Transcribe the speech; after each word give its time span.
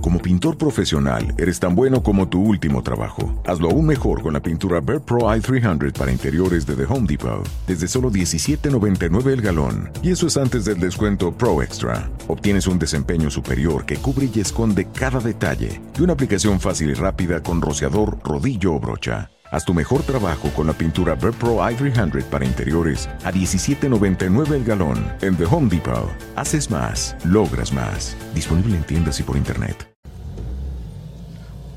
Como 0.00 0.18
pintor 0.18 0.56
profesional, 0.56 1.34
eres 1.36 1.60
tan 1.60 1.74
bueno 1.74 2.02
como 2.02 2.28
tu 2.28 2.40
último 2.40 2.82
trabajo. 2.82 3.42
Hazlo 3.46 3.70
aún 3.70 3.86
mejor 3.86 4.22
con 4.22 4.32
la 4.32 4.40
pintura 4.40 4.80
Bear 4.80 5.00
Pro 5.00 5.20
i300 5.20 5.92
para 5.92 6.10
interiores 6.10 6.64
de 6.64 6.74
The 6.74 6.84
Home 6.84 7.06
Depot, 7.06 7.46
desde 7.66 7.86
solo 7.86 8.10
$17.99 8.10 9.26
el 9.26 9.42
galón. 9.42 9.90
Y 10.02 10.10
eso 10.10 10.26
es 10.26 10.36
antes 10.38 10.64
del 10.64 10.80
descuento 10.80 11.32
Pro 11.32 11.62
Extra. 11.62 12.10
Obtienes 12.28 12.66
un 12.66 12.78
desempeño 12.78 13.30
superior 13.30 13.84
que 13.84 13.96
cubre 13.96 14.30
y 14.32 14.40
esconde 14.40 14.86
cada 14.86 15.20
detalle, 15.20 15.80
y 15.98 16.02
una 16.02 16.14
aplicación 16.14 16.60
fácil 16.60 16.90
y 16.90 16.94
rápida 16.94 17.42
con 17.42 17.60
rociador, 17.60 18.18
rodillo 18.24 18.74
o 18.74 18.80
brocha. 18.80 19.30
Haz 19.52 19.64
tu 19.64 19.74
mejor 19.74 20.04
trabajo 20.04 20.48
con 20.54 20.68
la 20.68 20.72
pintura 20.72 21.16
Bear 21.16 21.32
Pro 21.32 21.56
i300 21.56 22.22
para 22.24 22.44
interiores 22.44 23.08
a 23.24 23.32
$17.99 23.32 24.52
el 24.52 24.64
galón. 24.64 25.12
En 25.22 25.36
The 25.36 25.44
Home 25.44 25.68
Depot, 25.68 26.08
haces 26.36 26.70
más, 26.70 27.16
logras 27.24 27.72
más. 27.72 28.16
Disponible 28.32 28.76
en 28.76 28.84
tiendas 28.84 29.18
y 29.18 29.24
por 29.24 29.36
internet. 29.36 29.90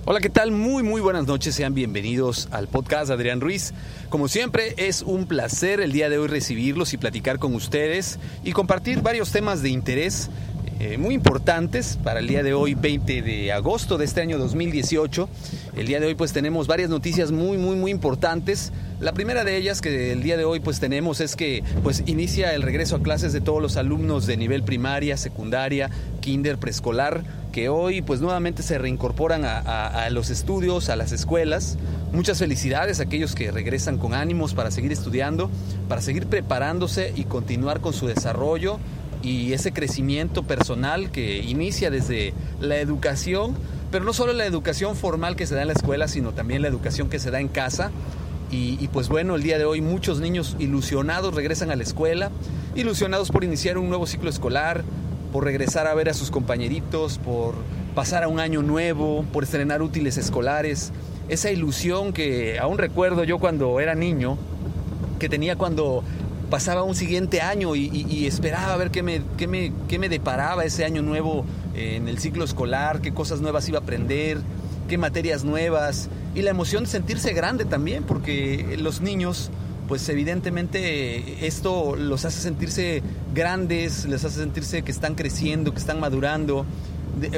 Hola, 0.06 0.20
¿qué 0.20 0.30
tal? 0.30 0.52
Muy, 0.52 0.84
muy 0.84 1.02
buenas 1.02 1.26
noches. 1.26 1.56
Sean 1.56 1.74
bienvenidos 1.74 2.48
al 2.52 2.68
podcast 2.68 3.10
Adrián 3.10 3.42
Ruiz. 3.42 3.74
Como 4.10 4.28
siempre, 4.28 4.76
es 4.78 5.02
un 5.02 5.26
placer 5.26 5.80
el 5.80 5.94
día 5.94 6.10
de 6.10 6.20
hoy 6.20 6.28
recibirlos 6.28 6.94
y 6.94 6.98
platicar 6.98 7.40
con 7.40 7.56
ustedes 7.56 8.20
y 8.44 8.52
compartir 8.52 9.02
varios 9.02 9.32
temas 9.32 9.64
de 9.64 9.70
interés 9.70 10.30
eh, 10.80 10.98
muy 10.98 11.14
importantes 11.14 11.98
para 12.04 12.20
el 12.20 12.28
día 12.28 12.44
de 12.44 12.54
hoy, 12.54 12.74
20 12.74 13.22
de 13.22 13.52
agosto 13.52 13.98
de 13.98 14.06
este 14.06 14.22
año 14.22 14.38
2018. 14.38 15.30
El 15.76 15.88
día 15.88 16.00
de 16.00 16.08
hoy 16.08 16.16
pues 16.16 16.34
tenemos 16.34 16.68
varias 16.68 16.90
noticias 16.90 17.32
muy, 17.32 17.58
muy, 17.58 17.76
muy 17.76 17.92
importantes. 17.92 18.72
La 19.00 19.14
primera 19.14 19.44
de 19.44 19.58
ellas 19.58 19.82
que 19.82 20.12
el 20.12 20.24
día 20.24 20.38
de 20.38 20.46
hoy 20.46 20.60
pues 20.60 20.80
tenemos 20.80 21.22
es 21.22 21.36
que 21.36 21.64
pues 21.84 22.04
inicia 22.06 22.54
el 22.54 22.62
regreso 22.62 22.96
a 22.96 23.04
clases 23.04 23.34
de 23.34 23.42
todos 23.42 23.62
los 23.62 23.78
alumnos 23.78 24.26
de 24.26 24.38
nivel 24.38 24.64
primaria, 24.64 25.18
secundaria, 25.18 25.90
kinder, 26.22 26.58
preescolar, 26.58 27.24
que 27.52 27.70
hoy 27.70 28.02
pues 28.02 28.22
nuevamente 28.22 28.64
se 28.64 28.78
reincorporan 28.78 29.46
a, 29.46 29.60
a 29.88 30.10
los 30.10 30.30
estudios, 30.30 30.90
a 30.90 30.96
las 30.96 31.12
escuelas. 31.12 31.78
Muchas 32.12 32.40
felicidades 32.40 33.00
a 33.00 33.04
aquellos 33.04 33.36
que 33.36 33.52
regresan 33.52 33.98
con 33.98 34.14
ánimos 34.14 34.54
para 34.54 34.72
seguir 34.72 34.92
estudiando, 34.92 35.50
para 35.88 36.02
seguir 36.02 36.28
preparándose 36.28 37.14
y 37.16 37.26
continuar 37.26 37.80
con 37.82 37.94
su 37.94 38.08
desarrollo 38.08 38.80
y 39.24 39.54
ese 39.54 39.72
crecimiento 39.72 40.44
personal 40.44 41.10
que 41.10 41.38
inicia 41.38 41.90
desde 41.90 42.34
la 42.60 42.78
educación, 42.78 43.56
pero 43.90 44.04
no 44.04 44.12
solo 44.12 44.34
la 44.34 44.46
educación 44.46 44.96
formal 44.96 45.36
que 45.36 45.48
se 45.48 45.56
da 45.56 45.62
en 45.62 45.68
la 45.68 45.74
escuela, 45.74 46.08
sino 46.08 46.34
también 46.34 46.62
la 46.62 46.68
educación 46.68 47.10
que 47.10 47.20
se 47.20 47.32
da 47.32 47.40
en 47.40 47.48
casa. 47.48 47.92
Y, 48.56 48.88
pues 48.90 49.10
bueno, 49.10 49.36
el 49.36 49.42
día 49.42 49.58
de 49.58 49.66
hoy 49.66 49.82
muchos 49.82 50.20
niños 50.20 50.56
ilusionados 50.60 51.34
regresan 51.34 51.72
a 51.72 51.76
la 51.76 51.82
escuela, 51.82 52.30
ilusionados 52.76 53.32
por 53.32 53.44
iniciar 53.44 53.80
un 53.80 53.90
nuevo 53.90 54.06
ciclo 54.06 54.30
escolar, 54.30 54.84
por 55.32 55.44
regresar 55.44 55.88
a 55.88 55.96
ver 55.96 56.08
a 56.08 56.14
sus 56.14 56.30
compañeritos, 56.30 57.18
por 57.18 57.56
pasar 57.96 58.22
a 58.22 58.28
un 58.28 58.40
año 58.40 58.62
nuevo, 58.62 59.26
por 59.34 59.44
estrenar 59.44 59.82
útiles 59.82 60.18
escolares. 60.20 60.92
Esa 61.30 61.50
ilusión 61.50 62.14
que 62.14 62.60
aún 62.60 62.78
recuerdo 62.78 63.24
yo 63.24 63.40
cuando 63.40 63.80
era 63.80 63.96
niño, 63.96 64.38
que 65.18 65.30
tenía 65.30 65.56
cuando 65.56 66.04
pasaba 66.50 66.84
un 66.84 66.96
siguiente 66.96 67.42
año 67.42 67.76
y, 67.76 68.26
esperaba 68.26 68.74
a 68.74 68.78
ver 68.78 68.92
qué 68.92 69.04
me, 69.04 69.22
qué, 69.38 69.48
me, 69.48 69.72
qué 69.88 70.00
me 70.00 70.10
deparaba 70.10 70.64
ese 70.66 70.86
año 70.86 71.02
nuevo 71.02 71.46
eh, 71.76 71.96
en 71.96 72.08
el 72.08 72.20
ciclo 72.20 72.44
escolar, 72.44 73.02
qué 73.02 73.14
cosas 73.14 73.42
nuevas 73.42 73.68
iba 73.70 73.80
a 73.80 73.82
aprender, 73.82 74.40
qué 74.88 74.98
materias 74.98 75.44
nuevas 75.44 76.10
y 76.36 76.42
la 76.42 76.50
emoción 76.50 76.84
de 76.84 76.90
sentirse 76.90 77.34
grande 77.34 77.66
también, 77.66 78.04
porque 78.04 78.78
los 78.80 79.02
niños, 79.02 79.52
pues 79.88 80.08
evidentemente 80.10 81.46
esto 81.46 81.96
los 81.96 82.26
hace 82.26 82.42
sentirse 82.42 83.04
grandes, 83.34 84.06
les 84.06 84.26
hace 84.26 84.40
sentirse 84.40 84.82
que 84.82 84.92
están 84.92 85.16
creciendo, 85.16 85.74
que 85.74 85.80
están 85.80 86.00
madurando. 86.00 86.66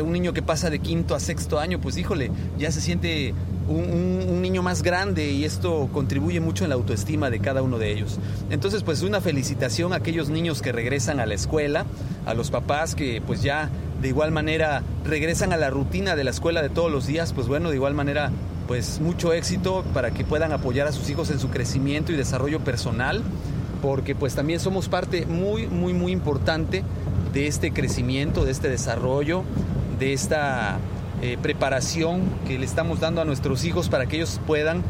un 0.02 0.12
niño 0.14 0.34
que 0.34 0.42
pasa 0.42 0.70
de 0.70 0.80
quinto 0.80 1.14
a 1.16 1.20
sexto 1.20 1.60
año, 1.60 1.82
pues 1.82 1.98
híjole, 1.98 2.32
ya 2.58 2.72
se 2.72 2.80
siente 2.80 3.34
un, 3.68 4.42
niño 4.42 4.62
más 4.62 4.84
grande 4.84 5.32
y 5.32 5.44
esto 5.44 5.90
contribuye 5.92 6.40
mucho 6.40 6.64
en 6.66 6.70
la 6.70 6.76
autoestima 6.76 7.30
de 7.30 7.40
cada 7.40 7.64
uno 7.64 7.80
de 7.80 7.92
ellos. 7.92 8.20
Entonces, 8.52 8.84
pues 8.84 9.02
una 9.02 9.22
felicitación 9.22 9.92
a 9.92 9.98
aquellos 9.98 10.30
niños 10.30 10.62
que 10.62 10.72
regresan 10.72 11.20
a 11.20 11.26
la 11.26 11.34
escuela, 11.34 11.86
a 12.26 12.34
los 12.36 12.52
papás 12.52 12.94
que 12.94 13.22
pues 13.26 13.42
ya 13.42 13.70
de 14.02 14.10
igual 14.10 14.32
manera 14.32 14.84
regresan 15.04 15.52
a 15.52 15.58
la 15.58 15.72
rutina 15.72 16.16
de 16.16 16.24
la 16.24 16.30
escuela 16.30 16.62
de 16.62 16.70
todos 16.70 16.92
los 16.92 17.08
días, 17.08 17.34
pues 17.34 17.48
bueno, 17.48 17.70
de 17.70 17.76
igual 17.76 17.96
manera 17.96 18.32
pues 18.68 19.00
mucho 19.00 19.34
éxito 19.34 19.84
para 19.94 20.12
que 20.12 20.24
puedan 20.24 20.52
apoyar 20.52 20.88
a 20.88 20.92
sus 20.92 21.10
hijos 21.10 21.30
en 21.32 21.40
su 21.40 21.50
crecimiento 21.50 22.12
y 22.12 22.16
desarrollo 22.16 22.60
personal, 22.60 23.24
porque 23.82 24.16
pues 24.16 24.36
también 24.36 24.60
somos 24.60 24.90
parte 24.90 25.26
muy, 25.26 25.68
muy, 25.68 25.94
muy 25.94 26.12
importante 26.12 26.84
de 27.34 27.48
este 27.48 27.72
crecimiento, 27.72 28.46
de 28.46 28.52
este 28.52 28.70
desarrollo, 28.70 29.44
de 30.00 30.14
esta 30.14 30.80
eh, 31.22 31.38
preparación 31.42 32.24
que 32.48 32.60
le 32.60 32.66
estamos 32.66 33.00
dando 33.00 33.22
a 33.22 33.26
nuestros 33.26 33.64
hijos 33.64 33.90
para 33.90 34.06
que 34.06 34.18
ellos 34.18 34.40
puedan 34.46 34.84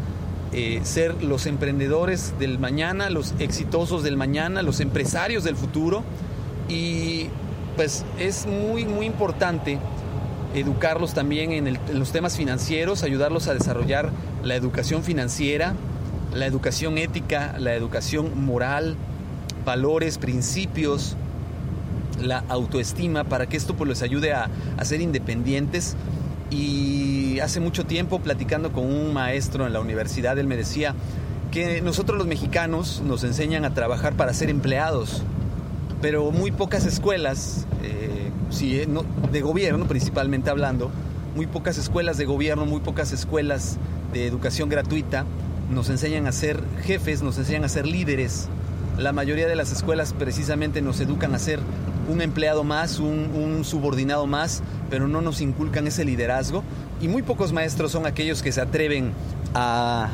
eh, 0.54 0.80
ser 0.84 1.24
los 1.24 1.46
emprendedores 1.46 2.34
del 2.40 2.60
mañana, 2.60 3.10
los 3.10 3.34
exitosos 3.40 4.04
del 4.04 4.18
mañana, 4.18 4.62
los 4.62 4.80
empresarios 4.80 5.44
del 5.44 5.56
futuro. 5.56 6.04
Y 6.68 7.28
pues 7.76 8.06
es 8.18 8.48
muy, 8.48 8.86
muy 8.86 9.06
importante 9.06 9.80
educarlos 10.54 11.14
también 11.14 11.52
en, 11.52 11.68
en 11.68 12.00
los 12.00 12.12
temas 12.12 12.38
financieros, 12.38 13.04
ayudarlos 13.04 13.48
a 13.48 13.54
desarrollar 13.54 14.12
la 14.44 14.56
educación 14.56 15.04
financiera, 15.04 15.76
la 16.34 16.46
educación 16.46 16.98
ética, 16.98 17.56
la 17.60 17.76
educación 17.76 18.46
moral, 18.46 18.96
valores, 19.66 20.18
principios, 20.18 21.18
la 22.22 22.44
autoestima, 22.48 23.26
para 23.26 23.48
que 23.48 23.58
esto 23.58 23.76
pues 23.76 23.90
les 23.90 24.02
ayude 24.02 24.34
a, 24.34 24.50
a 24.78 24.86
ser 24.86 25.02
independientes 25.02 25.96
y 26.56 27.40
hace 27.40 27.60
mucho 27.60 27.86
tiempo 27.86 28.20
platicando 28.20 28.72
con 28.72 28.86
un 28.86 29.14
maestro 29.14 29.68
en 29.68 29.74
la 29.74 29.80
universidad, 29.80 30.38
él 30.40 30.48
me 30.48 30.56
decía 30.56 30.96
que 31.52 31.82
nosotros 31.82 32.18
los 32.18 32.28
mexicanos 32.28 33.02
nos 33.06 33.24
enseñan 33.24 33.66
a 33.66 33.74
trabajar 33.74 34.14
para 34.14 34.34
ser 34.34 34.50
empleados, 34.50 35.22
pero 36.02 36.32
muy 36.32 36.52
pocas 36.52 36.86
escuelas, 36.86 37.66
eh, 37.84 38.32
eh, 38.62 38.88
de 39.32 39.42
gobierno 39.42 39.86
principalmente 39.86 40.50
hablando, 40.50 40.92
muy 41.36 41.48
pocas 41.48 41.78
escuelas 41.78 42.18
de 42.18 42.26
gobierno, 42.26 42.66
muy 42.66 42.80
pocas 42.80 43.12
escuelas 43.12 43.78
de 44.14 44.28
educación 44.28 44.70
gratuita 44.70 45.26
nos 45.70 45.90
enseñan 45.90 46.28
a 46.28 46.32
ser 46.32 46.62
jefes, 46.84 47.22
nos 47.22 47.38
enseñan 47.38 47.64
a 47.64 47.70
ser 47.70 47.88
líderes. 47.88 48.48
La 48.98 49.12
mayoría 49.12 49.48
de 49.48 49.56
las 49.56 49.72
escuelas 49.72 50.14
precisamente 50.14 50.82
nos 50.82 51.00
educan 51.00 51.34
a 51.34 51.40
ser 51.40 51.60
un 52.10 52.22
empleado 52.22 52.64
más, 52.64 53.00
un, 53.00 53.64
subordinado 53.64 54.28
más, 54.28 54.62
pero 54.90 55.08
no 55.08 55.22
nos 55.22 55.42
inculcan 55.42 55.88
ese 55.88 56.06
liderazgo. 56.06 56.64
Y 57.02 57.08
muy 57.08 57.24
pocos 57.24 57.52
maestros 57.52 57.92
son 57.92 58.06
aquellos 58.06 58.42
que 58.42 58.52
se 58.52 58.62
atreven 58.62 59.12
a, 59.54 60.10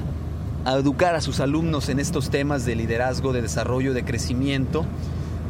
educar 0.66 1.16
a 1.16 1.22
sus 1.22 1.40
alumnos 1.40 1.90
en 1.90 2.00
estos 2.00 2.30
temas 2.30 2.66
de 2.66 2.76
liderazgo, 2.76 3.34
de 3.34 3.42
desarrollo, 3.42 3.94
de 3.94 4.04
crecimiento. 4.04 4.86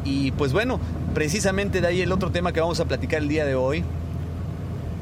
Y 0.04 0.32
pues 0.32 0.52
bueno, 0.52 0.80
precisamente 1.14 1.80
de 1.80 1.86
ahí 1.86 2.00
el 2.00 2.12
otro 2.12 2.30
tema 2.30 2.52
que 2.52 2.60
vamos 2.60 2.80
a 2.80 2.86
platicar 2.86 3.22
el 3.22 3.28
día 3.28 3.44
de 3.44 3.54
hoy. 3.54 3.84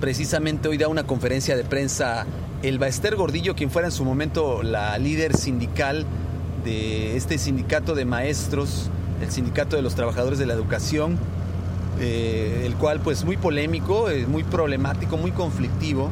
Precisamente 0.00 0.68
hoy 0.68 0.78
da 0.78 0.88
una 0.88 1.04
conferencia 1.04 1.56
de 1.56 1.64
prensa 1.64 2.26
el 2.62 2.78
Baester 2.78 3.16
Gordillo, 3.16 3.54
quien 3.54 3.70
fuera 3.70 3.88
en 3.88 3.92
su 3.92 4.04
momento 4.04 4.62
la 4.62 4.98
líder 4.98 5.36
sindical 5.36 6.04
de 6.64 7.16
este 7.16 7.38
sindicato 7.38 7.94
de 7.94 8.04
maestros 8.04 8.90
el 9.20 9.30
Sindicato 9.30 9.76
de 9.76 9.82
los 9.82 9.94
Trabajadores 9.94 10.38
de 10.38 10.46
la 10.46 10.54
Educación, 10.54 11.18
eh, 12.00 12.62
el 12.64 12.74
cual 12.76 13.00
pues 13.00 13.24
muy 13.24 13.36
polémico, 13.36 14.08
es 14.08 14.26
muy 14.26 14.44
problemático, 14.44 15.16
muy 15.16 15.32
conflictivo. 15.32 16.10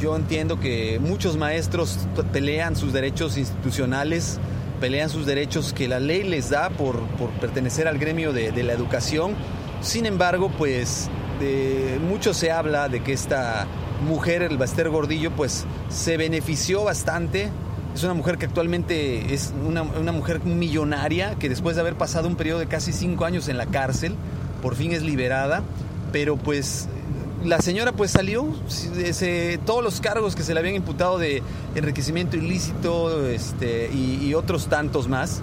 Yo 0.00 0.16
entiendo 0.16 0.58
que 0.58 0.98
muchos 1.00 1.36
maestros 1.36 1.98
pelean 2.32 2.76
sus 2.76 2.92
derechos 2.92 3.36
institucionales, 3.36 4.38
pelean 4.80 5.08
sus 5.08 5.26
derechos 5.26 5.72
que 5.72 5.86
la 5.86 6.00
ley 6.00 6.24
les 6.24 6.50
da 6.50 6.70
por, 6.70 7.00
pertenecer 7.40 7.86
al 7.86 7.98
gremio 7.98 8.32
de, 8.32 8.50
la 8.62 8.72
educación. 8.72 9.34
Sin 9.80 10.06
embargo, 10.06 10.50
pues 10.58 11.08
de 11.40 12.00
mucho 12.00 12.34
se 12.34 12.50
habla 12.50 12.88
de 12.88 13.00
que 13.00 13.12
esta 13.12 13.66
mujer, 14.08 14.42
el 14.42 14.58
Baster 14.58 14.90
Gordillo, 14.90 15.30
pues 15.32 15.64
se 15.88 16.16
benefició 16.16 16.84
bastante 16.84 17.50
es 17.94 18.02
una 18.04 18.14
mujer 18.14 18.38
que 18.38 18.46
actualmente 18.46 19.34
es 19.34 19.52
una, 19.66 19.82
mujer 20.12 20.40
millonaria, 20.44 21.34
que 21.38 21.48
después 21.48 21.76
de 21.76 21.82
haber 21.82 21.94
pasado 21.94 22.26
un 22.26 22.36
periodo 22.36 22.58
de 22.58 22.66
casi 22.66 22.92
cinco 22.92 23.24
años 23.24 23.48
en 23.48 23.58
la 23.58 23.66
cárcel, 23.66 24.14
por 24.62 24.76
fin 24.76 24.92
es 24.92 25.02
liberada, 25.02 25.62
pero 26.10 26.36
pues 26.36 26.88
la 27.44 27.60
señora 27.60 27.92
pues 27.92 28.12
salió, 28.12 28.46
todos 29.66 29.84
los 29.84 30.00
cargos 30.00 30.34
que 30.34 30.42
se 30.42 30.54
le 30.54 30.60
habían 30.60 30.76
imputado 30.76 31.18
de 31.18 31.42
enriquecimiento 31.74 32.36
ilícito 32.36 33.28
este, 33.28 33.90
y, 33.92 34.32
otros 34.34 34.68
tantos 34.68 35.08
más, 35.08 35.42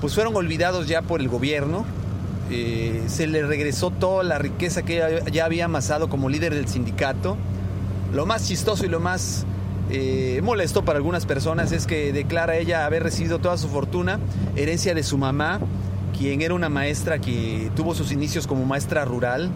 pues 0.00 0.14
fueron 0.14 0.36
olvidados 0.36 0.86
ya 0.86 1.02
por 1.02 1.20
el 1.20 1.28
gobierno. 1.28 1.84
Eh, 2.50 3.02
se 3.08 3.26
le 3.26 3.44
regresó 3.44 3.90
toda 3.90 4.22
la 4.22 4.38
riqueza 4.38 4.82
que 4.82 5.22
ya 5.32 5.44
había 5.44 5.66
amasado 5.66 6.08
como 6.08 6.28
líder 6.28 6.54
del 6.54 6.68
sindicato. 6.68 7.36
Lo 8.14 8.24
más 8.24 8.46
chistoso 8.46 8.86
y 8.86 8.88
lo 8.88 9.00
más 9.00 9.44
eh, 9.90 10.40
molesto 10.42 10.84
para 10.84 10.98
algunas 10.98 11.26
personas 11.26 11.72
es 11.72 11.86
que 11.86 12.12
declara 12.12 12.56
ella 12.56 12.84
haber 12.84 13.02
recibido 13.02 13.38
toda 13.38 13.56
su 13.56 13.68
fortuna, 13.68 14.18
herencia 14.56 14.94
de 14.94 15.02
su 15.02 15.18
mamá, 15.18 15.60
quien 16.16 16.42
era 16.42 16.54
una 16.54 16.68
maestra 16.68 17.18
que 17.20 17.70
tuvo 17.76 17.94
sus 17.94 18.12
inicios 18.12 18.46
como 18.46 18.64
maestra 18.64 19.04
rural 19.04 19.50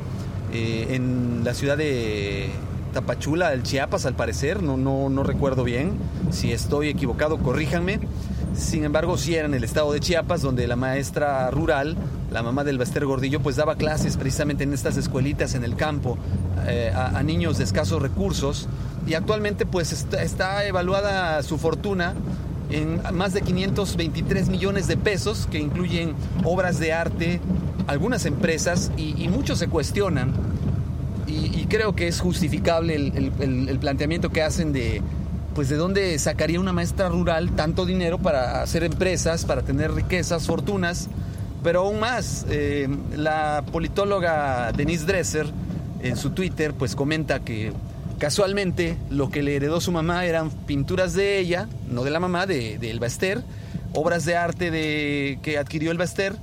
eh, 0.52 0.88
en 0.90 1.43
la 1.44 1.55
ciudad 1.55 1.76
de 1.76 2.50
Tapachula, 2.93 3.50
del 3.50 3.62
Chiapas, 3.62 4.06
al 4.06 4.14
parecer, 4.14 4.62
no, 4.62 4.76
no, 4.76 5.08
no 5.08 5.23
recuerdo 5.23 5.64
bien. 5.64 5.93
Si 6.31 6.52
estoy 6.52 6.88
equivocado, 6.88 7.38
corríjanme. 7.38 8.00
Sin 8.56 8.84
embargo, 8.84 9.16
sí 9.16 9.34
era 9.34 9.46
en 9.46 9.54
el 9.54 9.64
estado 9.64 9.93
de 9.93 10.00
Chiapas, 10.00 10.43
donde 10.43 10.66
la 10.66 10.76
maestra 10.76 11.50
rural, 11.50 11.96
la 12.31 12.43
mamá 12.43 12.64
del 12.64 12.78
Baster 12.78 13.06
Gordillo, 13.06 13.40
pues 13.40 13.56
daba 13.56 13.76
clases 13.76 14.16
precisamente 14.16 14.64
en 14.64 14.72
estas 14.72 14.96
escuelitas 14.96 15.54
en 15.54 15.64
el 15.64 15.75
campo 15.75 16.19
eh, 16.66 16.93
a, 16.94 17.22
niños 17.22 17.58
de 17.58 17.64
escasos 17.64 18.02
recursos. 18.02 18.69
Y 19.06 19.14
actualmente, 19.14 19.64
pues 19.66 19.93
está, 19.93 20.64
evaluada 20.64 21.43
su 21.43 21.58
fortuna 21.58 22.14
en 22.70 23.00
más 23.12 23.32
de 23.32 23.43
523 23.43 24.49
millones 24.49 24.87
de 24.87 24.96
pesos, 24.96 25.49
que 25.50 25.58
incluyen 25.58 26.14
obras 26.44 26.78
de 26.78 26.93
arte, 26.93 27.40
algunas 27.87 28.26
empresas, 28.26 28.93
y, 28.96 29.28
muchos 29.28 29.58
se 29.58 29.69
cuestionan, 29.69 30.32
y, 31.26 31.66
creo 31.66 31.94
que 31.94 32.06
es 32.06 32.20
justificable 32.20 32.94
el 32.96 33.78
planteamiento 33.81 34.31
que 34.31 34.43
hacen 34.43 34.72
de 34.72 35.00
pues 35.54 35.69
de 35.69 35.76
dónde 35.76 36.19
sacaría 36.19 36.60
una 36.60 36.72
maestra 36.72 37.08
rural 37.08 37.54
tanto 37.54 37.87
dinero 37.87 38.19
para 38.19 38.62
hacer 38.62 38.84
empresas, 38.84 39.44
para 39.44 39.62
tener 39.62 39.93
riquezas, 39.93 40.46
fortunas, 40.46 41.08
pero 41.62 41.81
aún 41.81 42.00
más, 42.00 42.46
eh, 42.50 42.88
la 43.16 43.64
politóloga 43.70 44.72
Denise 44.72 45.06
Dresser 45.06 45.46
en 46.02 46.16
su 46.16 46.31
Twitter 46.31 46.75
pues 46.75 46.96
comenta 46.96 47.40
que 47.40 47.72
casualmente 48.19 48.96
lo 49.10 49.31
que 49.31 49.43
le 49.43 49.56
heredó 49.56 49.81
su 49.81 49.93
mamá 49.93 50.25
eran 50.25 50.50
pinturas 50.50 51.14
de 51.14 51.38
ella, 51.38 51.69
no 51.88 52.02
de 52.04 52.10
la 52.10 52.20
mamá, 52.20 52.46
de, 52.46 52.78
de 52.78 52.90
Elba 52.90 53.06
Ester, 53.06 53.43
obras 53.94 54.25
de 54.25 54.37
arte 54.37 54.70
de, 54.70 55.38
que 55.43 55.58
adquirió 55.58 55.90
Elba 55.90 56.04
Ester, 56.04 56.34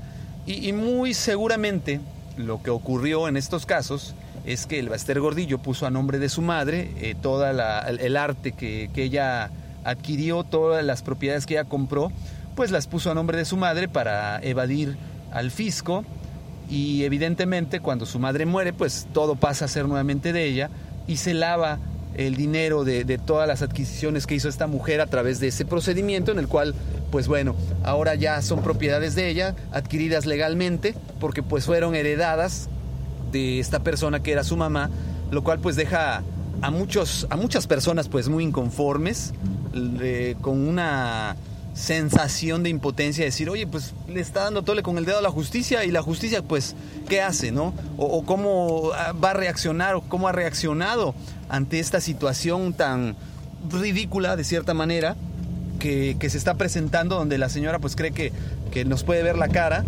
y, 0.46 0.68
y 0.68 0.74
muy 0.74 1.14
seguramente 1.14 2.00
lo 2.38 2.64
que 2.64 2.70
ocurrió 2.70 3.28
en 3.28 3.38
estos 3.38 3.66
casos 3.66 4.16
es 4.50 4.66
que 4.66 4.80
el 4.80 4.90
Baster 4.90 5.20
Gordillo 5.20 5.60
puso 5.60 5.86
a 5.86 5.92
nombre 5.92 6.18
de 6.18 6.28
su 6.28 6.42
madre 6.42 6.92
eh, 7.02 7.16
toda 7.20 7.52
el, 7.88 8.18
arte 8.18 8.52
que, 8.52 8.90
ella 8.96 9.52
adquirió, 9.84 10.44
todas 10.44 10.84
las 10.84 11.04
propiedades 11.04 11.46
que 11.46 11.54
ella 11.54 11.66
compró, 11.66 12.12
pues 12.56 12.72
las 12.72 12.88
puso 12.88 13.12
a 13.12 13.14
nombre 13.14 13.38
de 13.38 13.46
su 13.46 13.58
madre 13.58 13.88
para 13.88 14.40
evadir 14.42 14.98
al 15.32 15.52
fisco. 15.52 16.04
Y 16.68 17.04
evidentemente 17.04 17.80
cuando 17.80 18.08
su 18.08 18.18
madre 18.18 18.48
muere, 18.48 18.74
pues 18.74 19.08
todo 19.14 19.36
pasa 19.36 19.66
a 19.66 19.68
ser 19.68 19.88
nuevamente 19.88 20.34
de 20.34 20.46
ella 20.46 20.70
y 21.08 21.18
se 21.18 21.36
lava 21.36 21.78
el 22.16 22.36
dinero 22.36 22.84
de, 22.84 23.20
todas 23.24 23.48
las 23.48 23.62
adquisiciones 23.62 24.26
que 24.26 24.34
hizo 24.34 24.50
esta 24.50 24.66
mujer 24.66 25.00
a 25.00 25.06
través 25.06 25.40
de 25.40 25.50
ese 25.50 25.64
procedimiento 25.64 26.32
en 26.32 26.40
el 26.40 26.48
cual, 26.48 26.74
pues 27.12 27.28
bueno, 27.28 27.56
ahora 27.84 28.16
ya 28.16 28.42
son 28.42 28.64
propiedades 28.64 29.14
de 29.14 29.30
ella, 29.30 29.56
adquiridas 29.72 30.26
legalmente, 30.26 30.96
porque 31.20 31.44
pues 31.44 31.66
fueron 31.66 31.94
heredadas 31.94 32.68
de 33.32 33.60
esta 33.60 33.80
persona 33.80 34.22
que 34.22 34.32
era 34.32 34.44
su 34.44 34.58
mamá, 34.58 34.90
lo 35.32 35.44
cual 35.44 35.60
pues 35.60 35.76
deja 35.76 36.24
a, 36.62 36.72
muchos, 36.72 37.28
a 37.30 37.38
muchas 37.38 37.68
personas 37.68 38.10
pues 38.10 38.30
muy 38.30 38.44
inconformes, 38.44 39.34
con 40.42 40.68
una 40.68 41.36
sensación 41.74 42.64
de 42.64 42.70
impotencia, 42.70 43.24
decir, 43.24 43.50
oye, 43.50 43.66
pues 43.66 43.94
le 44.08 44.20
está 44.20 44.44
dando 44.44 44.64
tole 44.64 44.84
con 44.84 44.98
el 44.98 45.06
dedo 45.06 45.20
a 45.20 45.22
la 45.22 45.32
justicia 45.32 45.86
y 45.86 45.92
la 45.92 46.02
justicia 46.02 46.42
pues, 46.42 46.76
¿qué 47.08 47.22
hace, 47.22 47.52
no? 47.52 47.74
O, 47.98 48.26
cómo 48.26 48.90
va 49.24 49.32
a 49.32 49.34
reaccionar 49.34 49.96
o 49.96 50.02
cómo 50.02 50.28
ha 50.28 50.32
reaccionado 50.32 51.16
ante 51.48 51.80
esta 51.80 52.02
situación 52.02 52.74
tan 52.74 53.16
ridícula 53.72 54.36
de 54.36 54.44
cierta 54.44 54.74
manera 54.74 55.16
que, 55.80 56.18
se 56.20 56.38
está 56.38 56.56
presentando 56.56 57.16
donde 57.16 57.38
la 57.38 57.50
señora 57.50 57.80
pues 57.80 57.96
cree 57.96 58.12
que, 58.12 58.34
que 58.72 58.84
nos 58.84 59.04
puede 59.04 59.24
ver 59.24 59.38
la 59.38 59.48
cara 59.48 59.86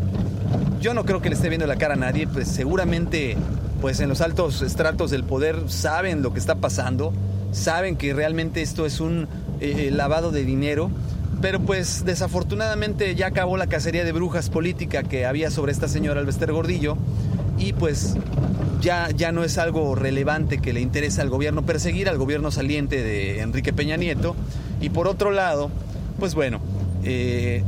yo 0.79 0.93
no 0.93 1.05
creo 1.05 1.21
que 1.21 1.29
le 1.29 1.35
esté 1.35 1.49
viendo 1.49 1.67
la 1.67 1.75
cara 1.75 1.93
a 1.93 1.97
nadie, 1.97 2.27
pues 2.27 2.47
seguramente 2.47 3.37
pues 3.81 3.99
en 3.99 4.09
los 4.09 4.21
altos 4.21 4.61
estratos 4.61 5.09
del 5.09 5.23
poder 5.23 5.63
saben 5.67 6.21
lo 6.21 6.33
que 6.33 6.39
está 6.39 6.55
pasando, 6.55 7.13
saben 7.51 7.95
que 7.95 8.13
realmente 8.13 8.61
esto 8.61 8.85
es 8.85 8.99
un 8.99 9.27
eh, 9.59 9.87
eh, 9.87 9.91
lavado 9.91 10.31
de 10.31 10.43
dinero, 10.45 10.91
pero 11.41 11.59
pues 11.59 12.05
desafortunadamente 12.05 13.15
ya 13.15 13.27
acabó 13.27 13.57
la 13.57 13.67
cacería 13.67 14.03
de 14.03 14.11
brujas 14.11 14.49
política 14.49 15.03
que 15.03 15.25
había 15.25 15.49
sobre 15.49 15.71
esta 15.71 15.87
señora 15.87 16.19
Albester 16.19 16.51
Gordillo 16.51 16.97
y 17.57 17.73
pues 17.73 18.15
ya, 18.81 19.09
ya 19.11 19.31
no 19.31 19.43
es 19.43 19.57
algo 19.57 19.95
relevante 19.95 20.57
que 20.59 20.73
le 20.73 20.81
interesa 20.81 21.21
al 21.21 21.29
gobierno 21.29 21.63
perseguir 21.63 22.09
al 22.09 22.17
gobierno 22.17 22.51
saliente 22.51 23.03
de 23.03 23.41
Enrique 23.41 23.71
Peña 23.71 23.97
Nieto. 23.97 24.35
Y 24.81 24.89
por 24.89 25.07
otro 25.07 25.31
lado, 25.31 25.69
pues 26.19 26.33
bueno, 26.33 26.59
eh, 27.03 27.63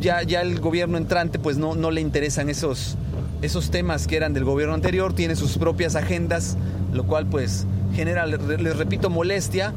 ya, 0.00 0.22
ya 0.22 0.40
el 0.42 0.60
gobierno 0.60 0.98
entrante 0.98 1.38
pues 1.38 1.58
no, 1.58 1.74
no 1.74 1.90
le 1.90 2.00
interesan 2.00 2.48
esos, 2.48 2.96
esos 3.42 3.70
temas 3.70 4.06
que 4.06 4.16
eran 4.16 4.32
del 4.32 4.44
gobierno 4.44 4.74
anterior, 4.74 5.12
tiene 5.12 5.36
sus 5.36 5.58
propias 5.58 5.96
agendas, 5.96 6.56
lo 6.92 7.04
cual 7.04 7.26
pues 7.26 7.66
genera, 7.94 8.26
les 8.26 8.76
repito, 8.76 9.10
molestia, 9.10 9.72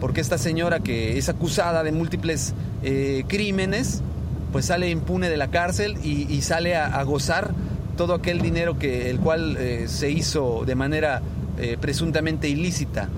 porque 0.00 0.20
esta 0.20 0.38
señora 0.38 0.80
que 0.80 1.16
es 1.18 1.28
acusada 1.28 1.82
de 1.82 1.92
múltiples 1.92 2.54
eh, 2.82 3.24
crímenes, 3.28 4.02
pues 4.50 4.66
sale 4.66 4.90
impune 4.90 5.30
de 5.30 5.36
la 5.36 5.48
cárcel 5.48 5.96
y, 6.02 6.42
sale 6.42 6.76
a, 6.76 7.02
gozar 7.04 7.52
todo 7.96 8.14
aquel 8.14 8.42
dinero 8.42 8.78
que 8.78 9.08
el 9.08 9.18
cual 9.18 9.56
eh, 9.58 9.84
se 9.88 10.10
hizo 10.10 10.64
de 10.66 10.74
manera 10.74 11.22
eh, 11.58 11.78
presuntamente 11.80 12.48
ilícita. 12.48 13.08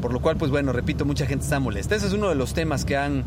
Por 0.00 0.12
lo 0.12 0.20
cual, 0.20 0.36
pues 0.36 0.50
bueno, 0.50 0.72
repito, 0.72 1.04
mucha 1.04 1.26
gente 1.26 1.44
está 1.44 1.60
molesta. 1.60 1.94
Ese 1.94 2.08
es 2.08 2.12
uno 2.12 2.28
de 2.28 2.34
los 2.34 2.54
temas 2.54 2.84
que 2.84 2.96
han 2.96 3.22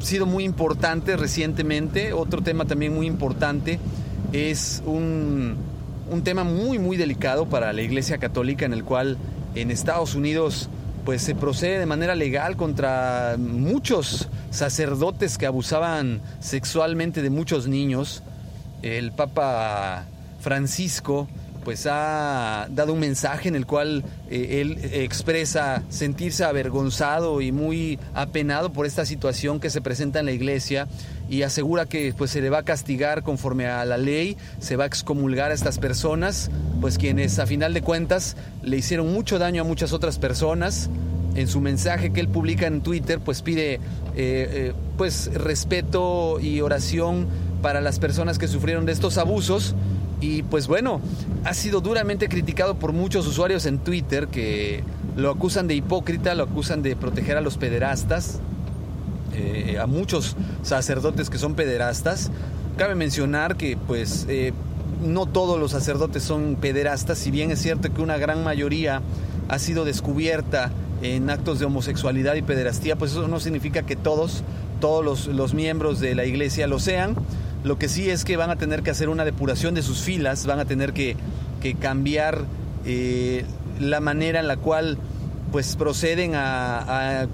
sido 0.00 0.26
muy 0.26 0.44
importante 0.44 1.16
recientemente. 1.16 2.12
Otro 2.12 2.42
tema 2.42 2.64
también 2.64 2.94
muy 2.94 3.06
importante 3.06 3.78
es 4.32 4.82
un, 4.84 5.56
un, 6.10 6.22
tema 6.22 6.44
muy, 6.44 6.78
muy 6.78 6.96
delicado 6.96 7.46
para 7.46 7.72
la 7.72 7.82
Iglesia 7.82 8.18
Católica 8.18 8.64
en 8.64 8.72
el 8.72 8.84
cual 8.84 9.18
en 9.54 9.70
Estados 9.70 10.14
Unidos 10.14 10.68
pues 11.04 11.22
se 11.22 11.34
procede 11.34 11.78
de 11.78 11.86
manera 11.86 12.14
legal 12.14 12.56
contra 12.56 13.36
muchos 13.38 14.28
sacerdotes 14.50 15.38
que 15.38 15.46
abusaban 15.46 16.20
sexualmente 16.40 17.22
de 17.22 17.30
muchos 17.30 17.66
niños. 17.66 18.22
El 18.82 19.12
Papa 19.12 20.06
Francisco 20.40 21.28
pues 21.64 21.86
ha 21.86 22.68
dado 22.70 22.92
un 22.92 23.00
mensaje 23.00 23.48
en 23.48 23.56
el 23.56 23.66
cual 23.66 24.04
eh, 24.30 24.60
él 24.60 24.78
expresa 24.92 25.82
sentirse 25.88 26.44
avergonzado 26.44 27.40
y 27.40 27.52
muy 27.52 27.98
apenado 28.14 28.72
por 28.72 28.86
esta 28.86 29.04
situación 29.04 29.60
que 29.60 29.70
se 29.70 29.80
presenta 29.80 30.20
en 30.20 30.26
la 30.26 30.32
iglesia 30.32 30.88
y 31.28 31.42
asegura 31.42 31.86
que 31.86 32.12
pues 32.16 32.32
se 32.32 32.40
le 32.40 32.50
va 32.50 32.58
a 32.58 32.62
castigar 32.64 33.22
conforme 33.22 33.66
a 33.66 33.84
la 33.84 33.98
ley, 33.98 34.36
se 34.58 34.76
va 34.76 34.84
a 34.84 34.86
excomulgar 34.86 35.52
a 35.52 35.54
estas 35.54 35.78
personas, 35.78 36.50
pues 36.80 36.98
quienes 36.98 37.38
a 37.38 37.46
final 37.46 37.72
de 37.72 37.82
cuentas 37.82 38.36
le 38.62 38.76
hicieron 38.76 39.12
mucho 39.12 39.38
daño 39.38 39.62
a 39.62 39.64
muchas 39.64 39.92
otras 39.92 40.18
personas. 40.18 40.90
En 41.36 41.46
su 41.46 41.60
mensaje 41.60 42.12
que 42.12 42.18
él 42.18 42.28
publica 42.28 42.66
en 42.66 42.80
Twitter, 42.80 43.20
pues 43.20 43.40
pide 43.42 43.74
eh, 43.74 43.80
eh, 44.16 44.72
pues 44.98 45.32
respeto 45.32 46.40
y 46.40 46.60
oración 46.60 47.28
para 47.62 47.80
las 47.80 48.00
personas 48.00 48.36
que 48.36 48.48
sufrieron 48.48 48.84
de 48.84 48.90
estos 48.90 49.16
abusos 49.16 49.76
y 50.20 50.42
pues 50.42 50.66
bueno, 50.66 51.00
ha 51.44 51.54
sido 51.54 51.80
duramente 51.80 52.28
criticado 52.28 52.74
por 52.74 52.92
muchos 52.92 53.26
usuarios 53.26 53.66
en 53.66 53.78
Twitter 53.78 54.28
que 54.28 54.84
lo 55.16 55.30
acusan 55.30 55.66
de 55.66 55.74
hipócrita, 55.74 56.34
lo 56.34 56.44
acusan 56.44 56.82
de 56.82 56.96
proteger 56.96 57.36
a 57.36 57.40
los 57.40 57.56
pederastas, 57.56 58.38
eh, 59.34 59.78
a 59.80 59.86
muchos 59.86 60.36
sacerdotes 60.62 61.30
que 61.30 61.38
son 61.38 61.54
pederastas. 61.54 62.30
Cabe 62.76 62.94
mencionar 62.94 63.56
que 63.56 63.76
pues 63.76 64.26
eh, 64.28 64.52
no 65.02 65.26
todos 65.26 65.58
los 65.58 65.70
sacerdotes 65.70 66.22
son 66.22 66.56
pederastas, 66.60 67.18
si 67.18 67.30
bien 67.30 67.50
es 67.50 67.60
cierto 67.60 67.92
que 67.92 68.02
una 68.02 68.18
gran 68.18 68.44
mayoría 68.44 69.00
ha 69.48 69.58
sido 69.58 69.84
descubierta 69.84 70.70
en 71.02 71.30
actos 71.30 71.58
de 71.58 71.64
homosexualidad 71.64 72.34
y 72.34 72.42
pederastía, 72.42 72.96
pues 72.96 73.12
eso 73.12 73.26
no 73.26 73.40
significa 73.40 73.82
que 73.82 73.96
todos, 73.96 74.42
todos 74.80 75.02
los, 75.02 75.26
los 75.28 75.54
miembros 75.54 75.98
de 75.98 76.14
la 76.14 76.26
iglesia 76.26 76.66
lo 76.66 76.78
sean. 76.78 77.16
Lo 77.64 77.78
que 77.78 77.88
sí 77.88 78.10
es 78.10 78.24
que 78.24 78.36
van 78.36 78.50
a 78.50 78.56
tener 78.56 78.82
que 78.82 78.90
hacer 78.90 79.08
una 79.08 79.24
depuración 79.24 79.74
de 79.74 79.82
sus 79.82 80.00
filas, 80.02 80.46
van 80.46 80.60
a 80.60 80.64
tener 80.64 80.92
que, 80.92 81.16
cambiar 81.78 82.44
eh, 82.86 83.44
la 83.78 84.00
manera 84.00 84.40
en 84.40 84.48
la 84.48 84.56
cual 84.56 84.96
pues 85.52 85.76
proceden 85.76 86.32
a, 86.34 87.26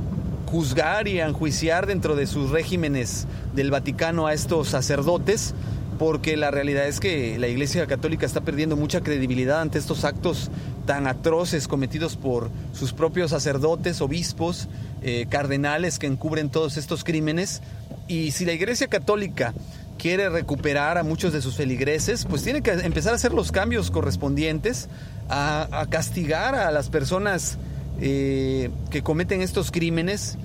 juzgar 0.47 1.09
y 1.09 1.21
a 1.21 1.26
enjuiciar 1.26 1.87
dentro 1.87 2.14
de 2.14 2.26
sus 2.26 2.50
regímenes 2.50 3.26
del 3.54 3.73
Vaticano 3.73 4.28
a 4.28 4.33
estos 4.33 4.68
sacerdotes 4.68 5.54
porque 5.99 6.37
la 6.37 6.50
realidad 6.50 6.87
es 6.87 7.00
que 7.00 7.38
la 7.38 7.49
Iglesia 7.49 7.87
Católica 7.87 8.26
está 8.26 8.42
perdiendo 8.42 8.76
mucha 8.76 9.00
credibilidad 9.00 9.61
ante 9.61 9.78
estos 9.78 10.04
actos 10.04 10.50
tan 10.87 11.06
atroces 11.06 11.66
cometidos 11.68 12.16
por 12.16 12.50
sus 12.73 12.92
propios 12.92 13.30
sacerdotes, 13.30 14.00
obispos, 14.00 14.68
eh, 15.02 15.26
cardenales 15.28 15.99
que 15.99 16.06
encubren 16.06 16.50
todos 16.50 16.76
estos 16.76 17.02
crímenes. 17.02 17.62
Y 18.09 18.30
si 18.33 18.45
la 18.45 18.52
Iglesia 18.52 18.87
Católica 18.87 19.52
quiere 19.99 20.29
recuperar 20.29 20.99
a 20.99 21.03
muchos 21.03 21.33
de 21.33 21.43
sus 21.43 21.57
feligreses, 21.57 22.25
pues 22.25 22.43
tiene 22.43 22.62
que 22.62 22.73
empezar 22.73 23.12
a 23.12 23.17
hacer 23.17 23.33
los 23.33 23.53
cambios 23.53 23.91
correspondientes, 23.91 24.88
a, 25.29 25.87
castigar 25.91 26.55
a 26.55 26.71
las 26.71 26.88
personas 26.88 27.59
eh, 28.00 28.71
que 28.91 29.03
cometen 29.03 29.43
estos 29.43 29.71
crímenes 29.71 30.37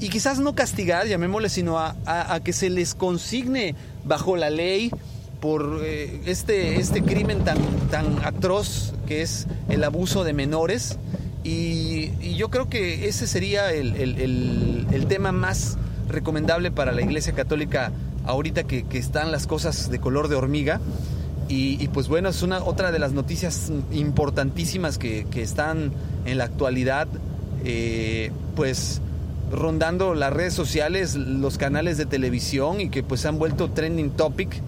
y 0.00 0.08
quizás 0.08 0.38
no 0.38 0.54
castigar, 0.54 1.06
llamémosle, 1.06 1.48
sino 1.48 1.78
a, 1.78 2.40
que 2.44 2.52
se 2.52 2.70
les 2.70 2.94
consigne 2.94 3.74
bajo 4.04 4.36
la 4.36 4.50
ley 4.50 4.90
por 5.40 5.80
eh, 5.82 6.20
este, 6.26 6.76
este 6.76 7.02
crimen 7.02 7.44
tan, 7.44 7.58
tan 7.90 8.24
atroz 8.24 8.94
que 9.06 9.22
es 9.22 9.46
el 9.68 9.84
abuso 9.84 10.24
de 10.24 10.32
menores. 10.32 10.98
Y, 11.44 12.34
yo 12.36 12.50
creo 12.50 12.68
que 12.68 13.08
ese 13.08 13.26
sería 13.26 13.70
el, 13.72 15.06
tema 15.08 15.32
más 15.32 15.76
recomendable 16.08 16.70
para 16.70 16.92
la 16.92 17.02
Iglesia 17.02 17.34
Católica 17.34 17.92
ahorita 18.26 18.64
que, 18.64 18.84
están 18.92 19.32
las 19.32 19.46
cosas 19.46 19.90
de 19.90 19.98
color 19.98 20.28
de 20.28 20.36
hormiga. 20.36 20.80
Y, 21.48 21.86
pues 21.88 22.08
bueno, 22.08 22.30
es 22.30 22.42
una 22.42 22.64
otra 22.64 22.90
de 22.90 22.98
las 22.98 23.12
noticias 23.12 23.70
importantísimas 23.92 24.98
que, 24.98 25.26
están 25.36 25.92
en 26.24 26.38
la 26.38 26.44
actualidad. 26.44 27.08
Eh, 27.64 28.30
pues 28.56 29.00
rondando 29.50 30.14
las 30.14 30.32
redes 30.32 30.54
sociales, 30.54 31.14
los 31.14 31.58
canales 31.58 31.96
de 31.96 32.06
televisión 32.06 32.80
y 32.80 32.88
que 32.88 33.02
pues 33.02 33.22
se 33.22 33.28
han 33.28 33.38
vuelto 33.38 33.70
trending 33.70 34.10
topic 34.10 34.60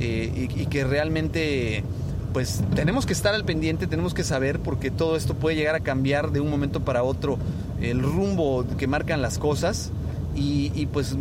eh, 0.00 0.48
y, 0.54 0.66
que 0.66 0.84
realmente 0.84 1.84
pues 2.32 2.62
tenemos 2.74 3.06
que 3.06 3.12
estar 3.12 3.34
al 3.34 3.44
pendiente, 3.44 3.86
tenemos 3.86 4.12
que 4.12 4.24
saber 4.24 4.58
porque 4.58 4.90
todo 4.90 5.16
esto 5.16 5.34
puede 5.34 5.56
llegar 5.56 5.76
a 5.76 5.80
cambiar 5.80 6.32
de 6.32 6.40
un 6.40 6.50
momento 6.50 6.80
para 6.80 7.04
otro 7.04 7.38
el 7.80 8.02
rumbo 8.02 8.64
que 8.76 8.86
marcan 8.86 9.22
las 9.22 9.38
cosas 9.38 9.92
y, 10.36 10.86
pues 10.86 11.16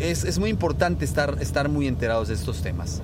eh, 0.00 0.10
es, 0.10 0.38
muy 0.38 0.50
importante 0.50 1.04
estar, 1.04 1.36
estar 1.40 1.68
muy 1.68 1.86
enterados 1.86 2.28
de 2.28 2.34
estos 2.34 2.62
temas. 2.62 3.02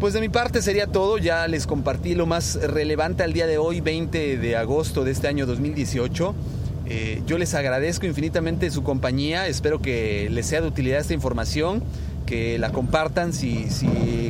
Pues 0.00 0.12
de 0.12 0.20
mi 0.20 0.28
parte 0.28 0.60
sería 0.60 0.86
todo, 0.86 1.18
ya 1.18 1.46
les 1.48 1.66
compartí 1.66 2.14
lo 2.14 2.26
más 2.26 2.56
relevante 2.56 3.22
al 3.22 3.32
día 3.32 3.46
de 3.46 3.58
hoy, 3.58 3.80
20 3.80 4.36
de 4.36 4.56
agosto 4.56 5.04
de 5.04 5.12
este 5.12 5.28
año 5.28 5.46
2018. 5.46 6.34
Eh, 6.86 7.22
yo 7.26 7.38
les 7.38 7.54
agradezco 7.54 8.04
infinitamente 8.04 8.70
su 8.70 8.82
compañía, 8.82 9.46
espero 9.48 9.80
que 9.80 10.28
les 10.30 10.46
sea 10.46 10.60
de 10.60 10.68
utilidad 10.68 11.00
esta 11.00 11.14
información, 11.14 11.82
que 12.24 12.58
la 12.58 12.70
compartan, 12.70 13.32
si, 13.32 13.66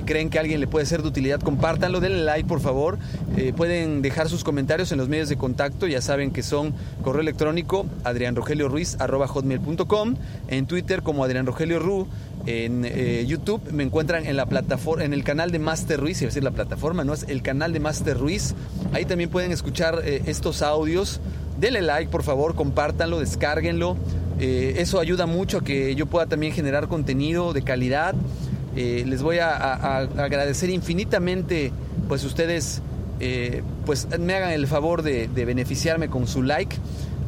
creen 0.06 0.30
que 0.30 0.38
alguien 0.38 0.60
le 0.60 0.66
puede 0.66 0.86
ser 0.86 1.02
de 1.02 1.08
utilidad, 1.08 1.40
compártanlo, 1.40 2.00
denle 2.00 2.24
like 2.24 2.48
por 2.48 2.60
favor, 2.60 2.98
eh, 3.36 3.52
pueden 3.56 4.02
dejar 4.02 4.28
sus 4.28 4.44
comentarios 4.44 4.92
en 4.92 4.98
los 4.98 5.08
medios 5.08 5.28
de 5.28 5.36
contacto, 5.36 5.86
ya 5.86 6.00
saben 6.00 6.30
que 6.30 6.42
son 6.42 6.74
correo 7.02 7.22
electrónico 7.22 7.86
adrianrogelioruiz.com, 8.04 10.14
en 10.48 10.66
Twitter 10.66 11.02
como 11.02 11.24
Adrián 11.24 11.46
Rogelio 11.46 11.78
Ru, 11.78 12.06
en 12.46 12.84
eh, 12.84 13.24
YouTube 13.26 13.62
me 13.72 13.84
encuentran 13.84 14.26
en 14.26 14.36
la 14.36 14.44
plataforma, 14.46 15.04
en 15.04 15.14
el 15.14 15.24
canal 15.24 15.50
de 15.50 15.58
Master 15.58 16.00
Ruiz, 16.00 16.22
a 16.22 16.26
decir 16.26 16.44
la 16.44 16.50
plataforma, 16.50 17.04
no 17.04 17.14
es 17.14 17.24
el 17.28 17.42
canal 17.42 17.72
de 17.72 17.80
Master 17.80 18.18
Ruiz, 18.18 18.54
ahí 18.92 19.04
también 19.04 19.30
pueden 19.30 19.52
escuchar 19.52 20.02
estos 20.04 20.62
audios. 20.62 21.20
Denle 21.58 21.82
like, 21.82 22.10
por 22.10 22.24
favor, 22.24 22.56
compártanlo, 22.56 23.20
descárguenlo. 23.20 23.96
Eh, 24.40 24.74
eso 24.78 24.98
ayuda 24.98 25.26
mucho 25.26 25.58
a 25.58 25.64
que 25.64 25.94
yo 25.94 26.06
pueda 26.06 26.26
también 26.26 26.52
generar 26.52 26.88
contenido 26.88 27.52
de 27.52 27.62
calidad. 27.62 28.14
Eh, 28.76 29.04
les 29.06 29.22
voy 29.22 29.38
a, 29.38 29.98
agradecer 29.98 30.70
infinitamente, 30.70 31.72
pues 32.08 32.24
ustedes, 32.24 32.82
eh, 33.20 33.62
pues 33.86 34.08
me 34.18 34.34
hagan 34.34 34.50
el 34.50 34.66
favor 34.66 35.02
de, 35.02 35.28
beneficiarme 35.28 36.08
con 36.08 36.26
su 36.26 36.42
like 36.42 36.76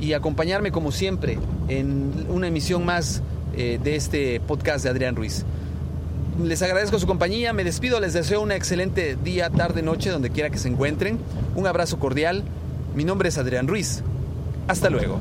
y 0.01 0.13
acompañarme 0.13 0.73
como 0.73 0.93
siempre 0.93 1.39
en 1.69 2.27
una 2.29 2.49
emisión 2.49 2.85
más 2.85 3.23
de 3.57 3.97
este 3.97 4.39
podcast 4.41 4.85
de 4.85 4.91
Adrián 4.91 5.17
Ruiz. 5.17 5.47
Les 6.45 6.61
agradezco 6.61 6.99
su 6.99 7.07
compañía, 7.07 7.55
me 7.55 7.65
despido, 7.65 7.99
les 8.01 8.13
deseo 8.13 8.43
un 8.43 8.53
excelente 8.53 9.17
día, 9.17 9.49
tarde, 9.49 9.81
noche, 9.81 10.11
donde 10.11 10.29
quiera 10.29 10.51
que 10.51 10.59
se 10.59 10.69
encuentren. 10.69 11.19
Un 11.55 11.67
abrazo 11.67 11.99
cordial. 11.99 12.45
Mi 12.95 13.05
nombre 13.05 13.31
es 13.31 13.39
Adrián 13.39 13.67
Ruiz. 13.67 14.03
Hasta 14.69 14.91
luego. 14.91 15.21